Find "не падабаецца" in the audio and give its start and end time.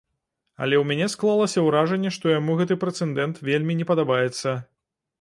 3.83-4.61